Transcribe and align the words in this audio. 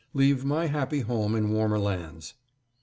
leave 0.15 0.43
my 0.43 0.65
happy 0.65 1.01
home 1.01 1.35
in 1.35 1.51
warmer 1.51 1.77
lands. 1.77 2.33